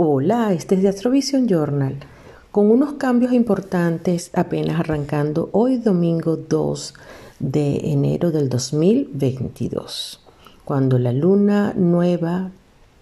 [0.00, 1.96] Hola, este es de Astrovision Journal,
[2.52, 6.94] con unos cambios importantes apenas arrancando hoy domingo 2
[7.40, 10.20] de enero del 2022,
[10.64, 12.52] cuando la luna nueva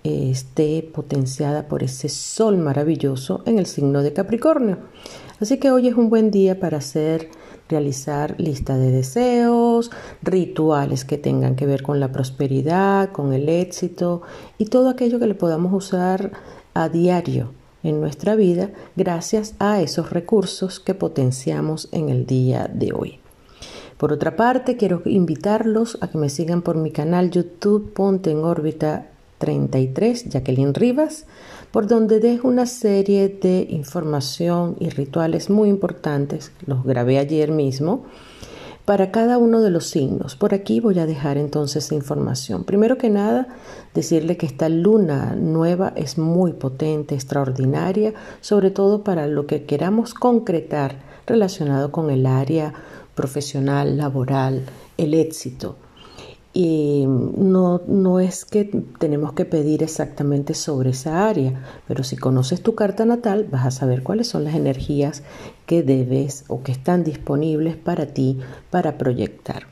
[0.04, 4.78] eh, esté potenciada por ese sol maravilloso en el signo de Capricornio.
[5.38, 7.28] Así que hoy es un buen día para hacer
[7.68, 9.90] realizar lista de deseos,
[10.22, 14.22] rituales que tengan que ver con la prosperidad, con el éxito
[14.56, 16.32] y todo aquello que le podamos usar
[16.82, 17.52] a diario
[17.82, 23.20] en nuestra vida gracias a esos recursos que potenciamos en el día de hoy.
[23.96, 28.38] Por otra parte, quiero invitarlos a que me sigan por mi canal YouTube Ponte en
[28.38, 31.26] órbita 33, Jacqueline Rivas,
[31.70, 38.04] por donde dejo una serie de información y rituales muy importantes, los grabé ayer mismo,
[38.86, 40.36] para cada uno de los signos.
[40.36, 42.64] Por aquí voy a dejar entonces información.
[42.64, 43.48] Primero que nada,
[43.94, 50.14] decirle que esta luna nueva es muy potente, extraordinaria, sobre todo para lo que queramos
[50.14, 52.72] concretar relacionado con el área
[53.16, 54.62] profesional, laboral,
[54.96, 55.76] el éxito.
[56.58, 58.64] Y no, no es que
[58.98, 63.70] tenemos que pedir exactamente sobre esa área, pero si conoces tu carta natal vas a
[63.70, 65.22] saber cuáles son las energías
[65.66, 68.38] que debes o que están disponibles para ti
[68.70, 69.64] para proyectar.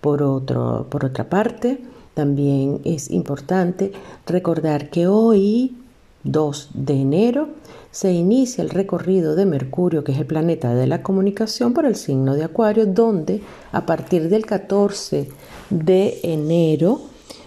[0.00, 1.82] Por, otro, por otra parte,
[2.14, 3.92] también es importante
[4.24, 5.76] recordar que hoy,
[6.24, 7.48] 2 de enero,
[7.90, 11.94] se inicia el recorrido de Mercurio, que es el planeta de la comunicación, por el
[11.94, 15.28] signo de Acuario, donde a partir del 14
[15.72, 17.00] de enero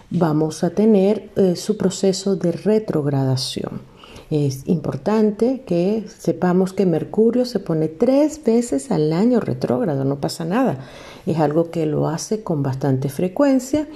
[0.10, 3.82] vamos a tener eh, su proceso de retrogradación.
[4.32, 10.46] Es importante que sepamos que Mercurio se pone tres veces al año retrógrado, no pasa
[10.46, 10.80] nada.
[11.28, 13.88] Es algo que lo hace con bastante frecuencia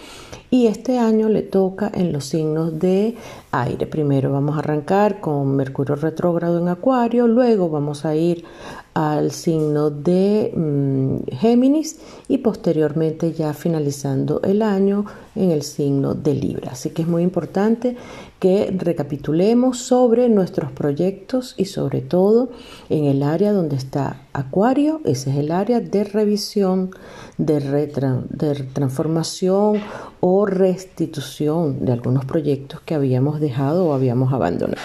[0.52, 3.16] y este año le toca en los signos de
[3.52, 3.88] aire.
[3.88, 8.46] Primero vamos a arrancar con Mercurio retrógrado en Acuario, luego vamos a ir
[8.94, 16.34] al signo de mm, Géminis y posteriormente ya finalizando el año en el signo de
[16.34, 16.72] Libra.
[16.72, 17.96] Así que es muy importante
[18.40, 22.50] que recapitulemos sobre nuestros proyectos y sobre todo
[22.90, 26.92] en el área donde está Acuario, ese es el área de revisión,
[27.38, 29.82] de, de transformación
[30.22, 34.82] o restitución de algunos proyectos que habíamos dejado o habíamos abandonado.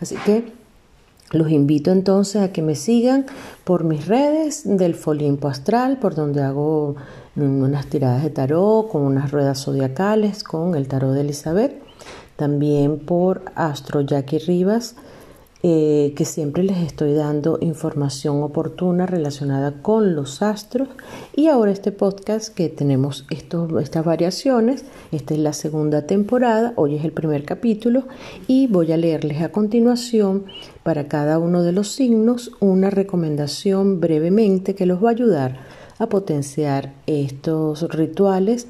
[0.00, 0.44] Así que
[1.32, 3.26] los invito entonces a que me sigan
[3.64, 6.94] por mis redes del Folimpo Astral, por donde hago
[7.34, 11.91] unas tiradas de tarot con unas ruedas zodiacales con el tarot de Elizabeth.
[12.42, 14.96] También por Astro Jackie Rivas
[15.62, 20.88] eh, que siempre les estoy dando información oportuna relacionada con los astros.
[21.36, 27.04] Y ahora este podcast que tenemos estas variaciones, esta es la segunda temporada, hoy es
[27.04, 28.08] el primer capítulo
[28.48, 30.46] y voy a leerles a continuación
[30.82, 35.60] para cada uno de los signos una recomendación brevemente que los va a ayudar
[35.98, 38.66] a potenciar estos rituales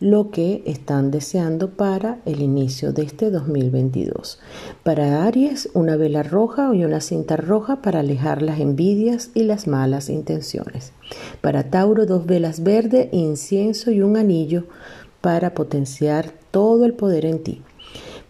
[0.00, 4.38] lo que están deseando para el inicio de este 2022.
[4.82, 9.66] Para Aries, una vela roja y una cinta roja para alejar las envidias y las
[9.66, 10.92] malas intenciones.
[11.40, 14.64] Para Tauro, dos velas verdes, incienso y un anillo
[15.20, 17.62] para potenciar todo el poder en ti.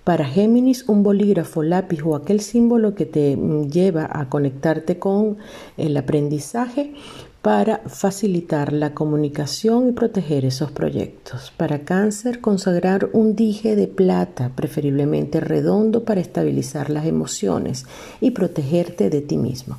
[0.04, 3.38] Para Géminis, un bolígrafo, lápiz o aquel símbolo que te
[3.70, 5.38] lleva a conectarte con
[5.78, 6.92] el aprendizaje
[7.40, 11.54] para facilitar la comunicación y proteger esos proyectos.
[11.56, 17.86] Para cáncer, consagrar un dije de plata, preferiblemente redondo, para estabilizar las emociones
[18.20, 19.78] y protegerte de ti mismo.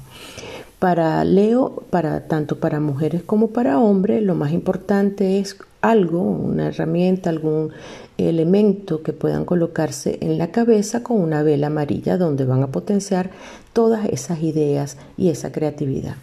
[0.80, 5.56] Para Leo, para, tanto para mujeres como para hombres, lo más importante es
[5.90, 7.72] algo, una herramienta, algún
[8.18, 13.31] elemento que puedan colocarse en la cabeza con una vela amarilla donde van a potenciar
[13.73, 16.16] todas esas ideas y esa creatividad.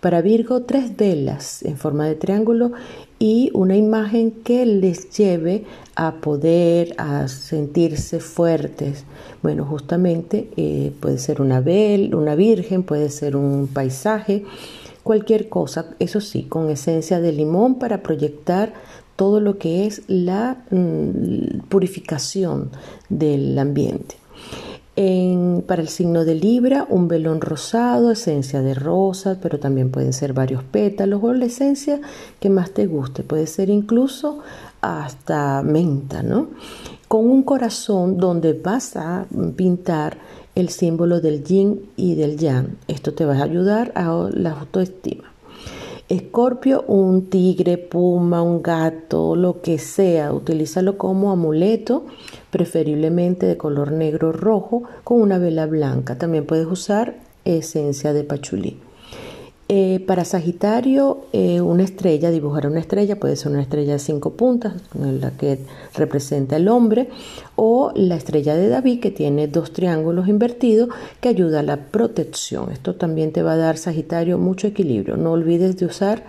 [0.00, 2.72] Para Virgo, tres velas en forma de triángulo
[3.18, 5.64] y una imagen que les lleve
[5.96, 9.04] a poder, a sentirse fuertes.
[9.42, 14.44] Bueno, justamente eh, puede ser una, vel, una virgen, puede ser un paisaje,
[15.02, 18.72] cualquier cosa, eso sí, con esencia de limón para proyectar
[19.18, 22.70] todo lo que es la mm, purificación
[23.08, 24.14] del ambiente
[25.68, 30.32] para el signo de Libra, un velón rosado, esencia de rosas, pero también pueden ser
[30.32, 32.00] varios pétalos o la esencia
[32.40, 33.22] que más te guste.
[33.22, 34.40] Puede ser incluso
[34.80, 36.48] hasta menta, ¿no?
[37.06, 40.18] Con un corazón donde vas a pintar
[40.56, 42.76] el símbolo del yin y del yang.
[42.88, 45.32] Esto te va a ayudar a la autoestima.
[46.08, 52.06] Escorpio, un tigre, puma, un gato, lo que sea, utilízalo como amuleto
[52.50, 56.16] preferiblemente de color negro rojo con una vela blanca.
[56.16, 58.78] También puedes usar esencia de pachulí.
[59.70, 64.32] Eh, para Sagitario, eh, una estrella, dibujar una estrella, puede ser una estrella de cinco
[64.32, 65.58] puntas, la que
[65.94, 67.10] representa el hombre,
[67.54, 70.88] o la estrella de David, que tiene dos triángulos invertidos,
[71.20, 72.72] que ayuda a la protección.
[72.72, 75.18] Esto también te va a dar, Sagitario, mucho equilibrio.
[75.18, 76.24] No olvides de usar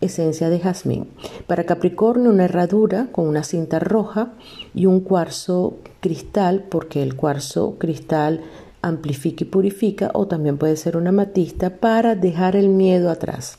[0.00, 1.06] esencia de jazmín.
[1.46, 4.32] Para Capricornio, una herradura con una cinta roja
[4.74, 8.40] y un cuarzo cristal, porque el cuarzo cristal
[8.86, 13.58] amplifica y purifica o también puede ser una matista para dejar el miedo atrás.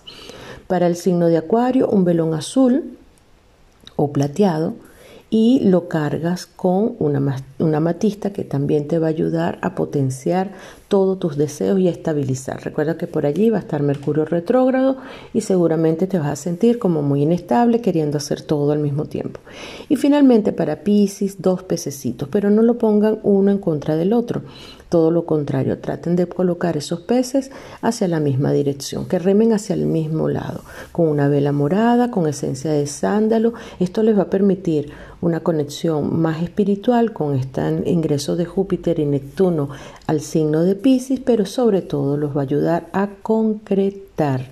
[0.67, 2.97] Para el signo de acuario, un velón azul
[3.95, 4.73] o plateado
[5.29, 10.53] y lo cargas con una, una matista que también te va a ayudar a potenciar
[10.87, 12.63] todos tus deseos y a estabilizar.
[12.63, 14.97] Recuerda que por allí va a estar Mercurio retrógrado
[15.33, 19.39] y seguramente te vas a sentir como muy inestable queriendo hacer todo al mismo tiempo.
[19.89, 24.43] Y finalmente para Pisces, dos pececitos, pero no lo pongan uno en contra del otro.
[24.89, 27.51] Todo lo contrario, traten de colocar esos peces
[27.81, 30.61] hacia la misma dirección, que remen hacia el mismo lado,
[30.91, 33.53] con una vela morada, con esencia de sándalo.
[33.79, 34.91] Esto les va a permitir
[35.21, 39.69] una conexión más espiritual con este ingreso de Júpiter y Neptuno
[40.05, 44.45] al signo de Pisces, pero sobre todo los va a ayudar a concretar.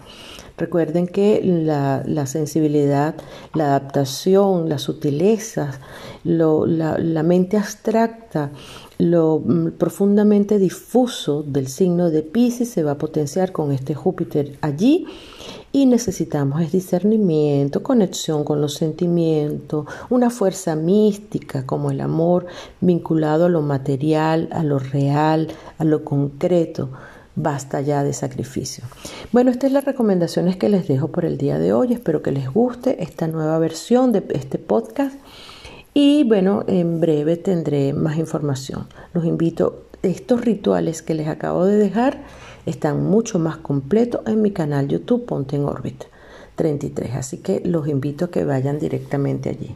[0.56, 3.16] Recuerden que la, sensibilidad,
[3.56, 5.80] la adaptación, las sutilezas,
[6.24, 8.52] la, mente abstracta,
[9.00, 14.58] lo mm, profundamente difuso del signo de Pisces se va a potenciar con este Júpiter
[14.62, 15.08] allí
[15.72, 22.46] y necesitamos es discernimiento, conexión con los sentimientos, una fuerza mística como el amor
[22.80, 25.48] vinculado a lo material, a lo real,
[25.80, 26.90] a lo concreto.
[27.36, 28.84] Basta ya de sacrificio.
[29.32, 31.94] Bueno, estas son las recomendaciones que les dejo por el día de hoy.
[31.94, 35.16] Espero que les guste esta nueva versión de este podcast.
[35.96, 38.88] Y bueno, en breve tendré más información.
[39.14, 42.24] Los invito, estos rituales que les acabo de dejar
[42.66, 46.04] están mucho más completos en mi canal YouTube Ponte en Orbit
[46.56, 49.76] 33, así que los invito a que vayan directamente allí.